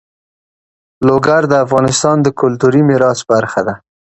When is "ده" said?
3.67-3.75